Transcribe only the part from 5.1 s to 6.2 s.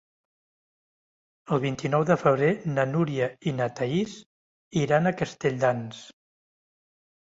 Castelldans.